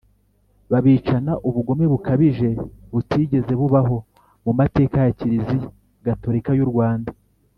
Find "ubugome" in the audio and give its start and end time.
1.47-1.85